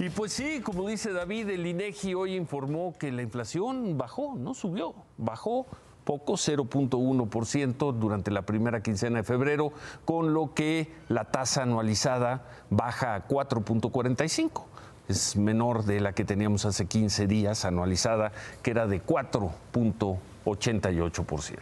Y 0.00 0.10
pues 0.10 0.32
sí, 0.32 0.60
como 0.60 0.88
dice 0.88 1.12
David, 1.12 1.50
el 1.50 1.66
INEGI 1.66 2.14
hoy 2.14 2.36
informó 2.36 2.96
que 2.96 3.10
la 3.10 3.22
inflación 3.22 3.98
bajó, 3.98 4.36
no 4.36 4.54
subió, 4.54 4.94
bajó 5.16 5.66
poco, 6.04 6.34
0.1% 6.34 7.92
durante 7.94 8.30
la 8.30 8.42
primera 8.42 8.80
quincena 8.80 9.16
de 9.18 9.24
febrero, 9.24 9.72
con 10.04 10.32
lo 10.32 10.54
que 10.54 10.92
la 11.08 11.24
tasa 11.24 11.64
anualizada 11.64 12.46
baja 12.70 13.16
a 13.16 13.26
4.45. 13.26 14.62
Es 15.08 15.34
menor 15.36 15.84
de 15.84 15.98
la 16.00 16.12
que 16.12 16.24
teníamos 16.24 16.64
hace 16.64 16.86
15 16.86 17.26
días 17.26 17.64
anualizada, 17.64 18.30
que 18.62 18.70
era 18.70 18.86
de 18.86 19.04
4.88%. 19.04 21.58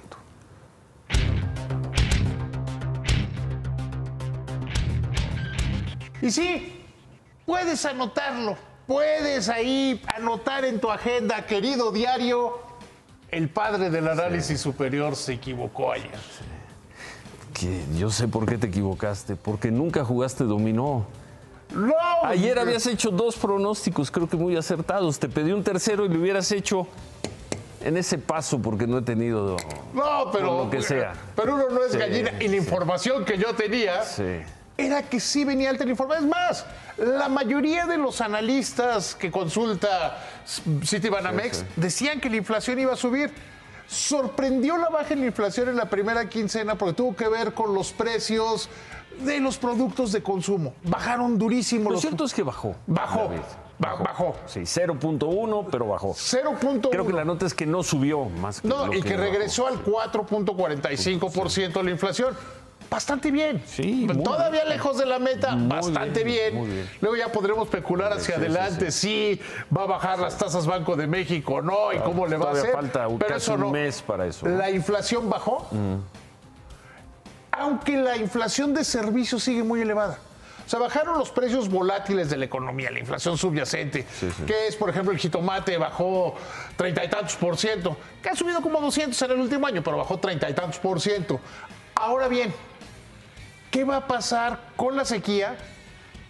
Y 6.22 6.30
sí, 6.30 6.85
puedes 7.46 7.84
anotarlo, 7.86 8.56
puedes 8.86 9.48
ahí 9.48 10.02
anotar 10.14 10.64
en 10.64 10.80
tu 10.80 10.90
agenda, 10.90 11.46
querido 11.46 11.92
diario, 11.92 12.58
el 13.30 13.48
padre 13.48 13.90
del 13.90 14.08
análisis 14.08 14.60
superior 14.60 15.16
se 15.16 15.34
equivocó 15.34 15.92
ayer. 15.92 16.10
Que 17.54 17.82
yo 17.96 18.10
sé 18.10 18.28
por 18.28 18.44
qué 18.46 18.58
te 18.58 18.66
equivocaste, 18.66 19.34
porque 19.36 19.70
nunca 19.70 20.04
jugaste 20.04 20.44
dominó. 20.44 21.06
No, 21.74 21.94
Ayer 22.22 22.58
habías 22.58 22.86
hecho 22.86 23.10
dos 23.10 23.36
pronósticos, 23.36 24.10
creo 24.10 24.28
que 24.28 24.36
muy 24.36 24.56
acertados. 24.56 25.18
Te 25.18 25.28
pedí 25.28 25.50
un 25.52 25.64
tercero 25.64 26.04
y 26.04 26.08
lo 26.08 26.20
hubieras 26.20 26.52
hecho 26.52 26.86
en 27.80 27.96
ese 27.96 28.18
paso, 28.18 28.60
porque 28.60 28.86
no 28.86 28.98
he 28.98 29.02
tenido. 29.02 29.56
no, 29.92 30.30
pero 30.32 30.64
lo 30.64 30.70
que 30.70 30.82
sea. 30.82 31.14
Pero 31.34 31.54
uno 31.56 31.68
no 31.70 31.82
es 31.84 31.92
Sí, 31.92 31.98
gallina 31.98 32.30
y 32.40 32.44
la 32.46 32.50
sí. 32.50 32.56
información 32.56 33.24
que 33.24 33.36
yo 33.38 33.54
tenía 33.54 34.04
Sí. 34.04 34.42
era 34.76 35.02
que 35.02 35.18
sí 35.18 35.44
venía 35.44 35.70
alta 35.70 35.84
información. 35.84 36.24
Es 36.24 36.30
más, 36.30 36.66
la 36.98 37.28
mayoría 37.28 37.86
de 37.86 37.98
los 37.98 38.20
analistas 38.20 39.14
que 39.14 39.30
consulta 39.30 40.18
Citibanamex 40.84 41.58
Sí, 41.58 41.62
sí. 41.64 41.80
decían 41.80 42.20
que 42.20 42.30
la 42.30 42.36
inflación 42.36 42.78
iba 42.78 42.92
a 42.92 42.96
subir. 42.96 43.30
Sorprendió 43.88 44.76
la 44.78 44.88
baja 44.88 45.14
en 45.14 45.20
la 45.20 45.26
inflación 45.26 45.68
en 45.68 45.76
la 45.76 45.88
primera 45.88 46.28
quincena 46.28 46.74
porque 46.76 46.94
tuvo 46.94 47.14
que 47.14 47.28
ver 47.28 47.54
con 47.54 47.72
los 47.74 47.92
precios 47.92 48.68
de 49.20 49.38
los 49.40 49.56
productos 49.58 50.10
de 50.12 50.22
consumo. 50.22 50.74
Bajaron 50.82 51.38
durísimo 51.38 51.84
Lo 51.84 51.90
los 51.92 52.00
cierto 52.00 52.24
es 52.24 52.34
que 52.34 52.42
bajó. 52.42 52.74
Bajó. 52.86 53.24
David. 53.28 53.40
Ba- 53.78 53.94
bajó. 53.96 54.34
Sí, 54.46 54.60
0.1, 54.60 55.66
pero 55.70 55.86
bajó. 55.86 56.14
0.1. 56.14 56.88
Creo 56.90 57.06
que 57.06 57.12
la 57.12 57.24
nota 57.24 57.46
es 57.46 57.54
que 57.54 57.66
no 57.66 57.82
subió 57.82 58.24
más 58.24 58.60
que 58.62 58.68
No, 58.68 58.92
y 58.92 59.02
que 59.02 59.16
bajó. 59.16 59.22
regresó 59.30 59.66
al 59.66 59.84
4.45% 59.84 61.82
la 61.82 61.90
inflación. 61.90 62.34
Bastante 62.90 63.30
bien. 63.30 63.62
Sí, 63.66 64.06
Todavía 64.24 64.62
bien. 64.62 64.68
lejos 64.76 64.96
de 64.98 65.06
la 65.06 65.18
meta, 65.18 65.54
bastante 65.56 66.22
bien, 66.24 66.52
bien. 66.52 66.54
muy 66.56 66.68
bien. 66.68 66.90
Luego 67.00 67.16
ya 67.16 67.32
podremos 67.32 67.64
especular 67.66 68.12
Sí, 68.14 68.18
hacia 68.20 68.34
sí, 68.36 68.40
adelante 68.40 68.90
si 68.92 69.40
va 69.76 69.82
a 69.82 69.86
bajar 69.86 70.18
las 70.20 70.38
tasas 70.38 70.66
Banco 70.66 70.94
de 70.96 71.06
México, 71.06 71.60
no, 71.60 71.92
y 71.92 71.98
cómo 71.98 72.26
le 72.26 72.36
va 72.36 72.50
a 72.50 72.52
hacer. 72.52 72.72
falta 72.72 73.06
Pero 73.06 73.18
casi 73.18 73.36
eso 73.44 73.54
un 73.54 73.60
no. 73.60 73.70
mes 73.70 74.00
para 74.02 74.26
eso. 74.26 74.46
La 74.46 74.70
inflación 74.70 75.28
bajó, 75.28 75.68
aunque 77.52 77.96
la 77.96 78.16
inflación 78.16 78.74
de 78.74 78.84
servicios 78.84 79.42
sigue 79.42 79.62
muy 79.62 79.80
elevada. 79.80 80.18
O 80.64 80.68
sea, 80.68 80.80
bajaron 80.80 81.16
los 81.18 81.30
precios 81.30 81.68
volátiles 81.68 82.28
de 82.28 82.36
la 82.36 82.44
economía, 82.44 82.90
la 82.90 82.98
inflación 82.98 83.38
subyacente, 83.38 84.04
Sí, 84.18 84.28
sí. 84.36 84.42
que 84.44 84.66
es, 84.66 84.74
por 84.74 84.90
ejemplo, 84.90 85.12
el 85.12 85.18
jitomate 85.18 85.76
bajó 85.78 86.34
treinta 86.76 87.04
y 87.04 87.08
tantos 87.08 87.36
por 87.36 87.56
ciento, 87.56 87.96
que 88.20 88.30
ha 88.30 88.34
subido 88.34 88.60
como 88.60 88.80
200 88.80 89.20
en 89.22 89.30
el 89.30 89.40
último 89.40 89.64
año, 89.66 89.82
pero 89.84 89.96
bajó 89.98 90.18
treinta 90.18 90.50
y 90.50 90.54
tantos 90.54 90.80
por 90.80 91.00
ciento. 91.00 91.38
Ahora 91.94 92.26
bien, 92.26 92.52
¿qué 93.76 93.84
va 93.84 93.96
a 93.96 94.06
pasar 94.06 94.58
con 94.74 94.96
la 94.96 95.04
sequía? 95.04 95.54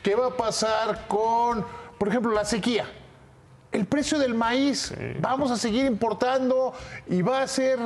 ¿Qué 0.03 0.17
va 0.17 0.27
a 0.27 0.37
pasar 0.37 1.07
con, 1.07 1.65
por 1.97 2.09
ejemplo, 2.09 2.33
la 2.33 2.45
sequía? 2.45 2.87
El 3.71 3.87
precio 3.87 4.19
del 4.19 4.35
maíz, 4.35 4.93
vamos 5.21 5.53
a 5.53 5.57
seguir 5.57 5.85
importando 5.85 6.73
y 7.07 7.23
va 7.23 7.43
a 7.43 7.47
ser 7.47 7.79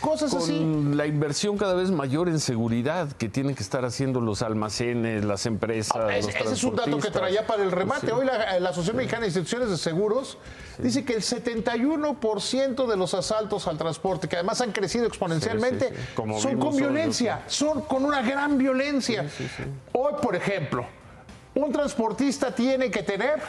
cosas 0.00 0.34
así. 0.34 0.58
Con 0.58 0.96
la 0.96 1.06
inversión 1.06 1.56
cada 1.58 1.74
vez 1.74 1.90
mayor 1.90 2.28
en 2.28 2.40
seguridad 2.40 3.12
que 3.12 3.28
tienen 3.28 3.54
que 3.54 3.62
estar 3.62 3.84
haciendo 3.84 4.20
los 4.20 4.42
almacenes, 4.42 5.24
las 5.24 5.46
empresas. 5.46 5.92
Ah, 5.96 6.16
Es- 6.16 6.26
los 6.26 6.34
ese 6.34 6.54
es 6.54 6.64
un 6.64 6.76
dato 6.76 6.98
que 6.98 7.10
traía 7.10 7.46
para 7.46 7.62
el 7.62 7.70
remate. 7.70 8.06
Sí. 8.08 8.12
Hoy 8.12 8.26
la, 8.26 8.58
la 8.58 8.68
Asociación 8.70 8.96
Mexicana 8.96 9.22
de 9.22 9.26
Instituciones 9.28 9.70
de 9.70 9.76
Seguros 9.76 10.38
dice 10.78 11.04
que 11.04 11.14
el 11.14 11.22
71% 11.22 12.86
de 12.86 12.96
los 12.96 13.14
asaltos 13.14 13.66
al 13.68 13.78
transporte, 13.78 14.28
que 14.28 14.36
además 14.36 14.60
han 14.60 14.72
crecido 14.72 15.06
exponencialmente. 15.06 15.92
Como 16.14 16.40
son 16.40 16.58
con 16.58 16.76
violencia, 16.76 17.42
son 17.46 17.82
con 17.82 18.04
una 18.04 18.22
gran 18.22 18.58
violencia. 18.58 19.26
Hoy, 19.92 20.14
por 20.22 20.34
ejemplo, 20.36 20.86
un 21.54 21.72
transportista 21.72 22.54
tiene 22.54 22.90
que 22.90 23.02
tener 23.02 23.40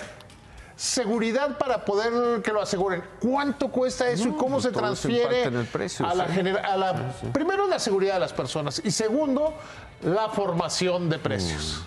seguridad 0.86 1.59
para 1.59 1.86
poder 1.86 2.42
que 2.42 2.52
lo 2.52 2.59
aseguren. 2.59 3.03
¿Cuánto 3.19 3.68
cuesta 3.69 4.09
eso 4.09 4.30
y 4.30 4.31
cómo 4.31 4.53
pues 4.56 4.64
se 4.64 4.72
transfiere 4.72 5.44
el 5.44 5.66
precio, 5.68 6.08
a 6.08 6.16
la 6.16 6.25
sí. 6.25 6.34
genera- 6.34 6.62
a 6.74 6.75
la 6.75 7.14
primero 7.31 7.68
la 7.68 7.78
seguridad 7.78 8.16
de 8.16 8.19
las 8.22 8.34
personas 8.34 8.81
y 8.84 8.90
segundo 8.90 9.53
la 10.02 10.30
formación 10.30 11.08
de 11.08 11.20
precios? 11.20 11.84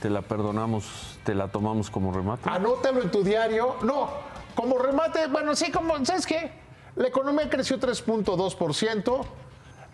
Te 0.00 0.08
la 0.08 0.22
perdonamos, 0.22 0.86
te 1.24 1.34
la 1.34 1.48
tomamos 1.48 1.90
como 1.90 2.10
remate. 2.10 2.48
Anótalo 2.48 3.02
en 3.02 3.10
tu 3.10 3.22
diario. 3.22 3.76
No, 3.82 4.08
como 4.54 4.78
remate, 4.78 5.26
bueno, 5.26 5.54
sí, 5.54 5.70
como, 5.70 6.02
¿sabes 6.06 6.24
qué? 6.24 6.50
La 6.96 7.08
economía 7.08 7.50
creció 7.50 7.78
3.2%. 7.78 9.26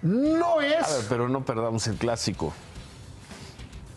No 0.03 0.53
A 0.53 0.57
ver, 0.59 0.79
es, 0.81 1.07
pero 1.09 1.29
no 1.29 1.45
perdamos 1.45 1.89
el 1.89 1.97
clásico. 1.97 2.53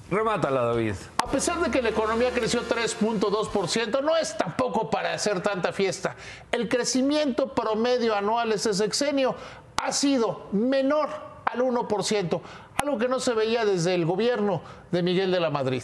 Remátala, 0.09 0.61
David. 0.61 0.95
A 1.27 1.29
pesar 1.29 1.59
de 1.59 1.69
que 1.69 1.81
la 1.81 1.89
economía 1.89 2.31
creció 2.31 2.61
3.2%, 2.61 4.01
no 4.01 4.15
es 4.15 4.37
tampoco 4.37 4.89
para 4.89 5.13
hacer 5.13 5.41
tanta 5.41 5.73
fiesta. 5.73 6.15
El 6.53 6.69
crecimiento 6.69 7.53
promedio 7.53 8.15
anual 8.15 8.53
ese 8.53 8.73
sexenio 8.73 9.35
ha 9.75 9.91
sido 9.91 10.47
menor 10.53 11.09
al 11.43 11.59
1%, 11.59 12.41
algo 12.81 12.97
que 12.97 13.09
no 13.09 13.19
se 13.19 13.33
veía 13.33 13.65
desde 13.65 13.93
el 13.93 14.05
gobierno 14.05 14.61
de 14.91 15.03
Miguel 15.03 15.29
de 15.33 15.41
la 15.41 15.49
Madrid. 15.49 15.83